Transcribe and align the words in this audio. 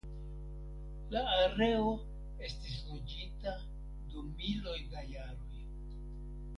La 1.15 1.21
areo 1.41 1.91
estis 2.49 2.79
loĝita 2.89 3.55
dum 4.17 4.33
miloj 4.43 4.77
da 4.97 5.09
jaroj. 5.15 5.65